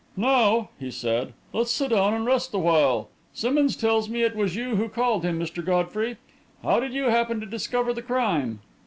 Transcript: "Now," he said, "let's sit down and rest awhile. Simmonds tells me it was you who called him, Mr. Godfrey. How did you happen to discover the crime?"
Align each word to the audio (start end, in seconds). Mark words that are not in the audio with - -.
"Now," 0.17 0.71
he 0.79 0.89
said, 0.89 1.33
"let's 1.53 1.69
sit 1.69 1.91
down 1.91 2.15
and 2.15 2.25
rest 2.25 2.55
awhile. 2.55 3.09
Simmonds 3.35 3.75
tells 3.75 4.09
me 4.09 4.23
it 4.23 4.35
was 4.35 4.55
you 4.55 4.75
who 4.75 4.89
called 4.89 5.23
him, 5.23 5.37
Mr. 5.39 5.63
Godfrey. 5.63 6.17
How 6.63 6.79
did 6.79 6.91
you 6.91 7.09
happen 7.09 7.39
to 7.39 7.45
discover 7.45 7.93
the 7.93 8.01
crime?" 8.01 8.61